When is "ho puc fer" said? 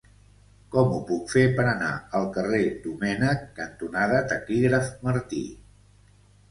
0.95-1.43